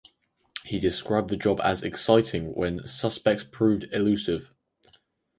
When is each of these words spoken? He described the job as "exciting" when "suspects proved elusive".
He 0.63 0.79
described 0.79 1.29
the 1.29 1.37
job 1.37 1.59
as 1.63 1.83
"exciting" 1.83 2.55
when 2.55 2.87
"suspects 2.87 3.43
proved 3.43 3.83
elusive". 3.91 4.51